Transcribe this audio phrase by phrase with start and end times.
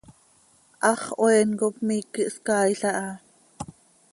[0.83, 3.09] Hax hoeen cop miiqui hscaail aha.